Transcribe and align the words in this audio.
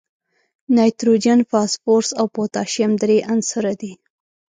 نایتروجن، 0.75 1.39
فاسفورس 1.51 2.09
او 2.19 2.25
پوتاشیم 2.35 2.91
درې 3.01 3.17
عنصره 3.31 3.71
دي. 3.81 3.93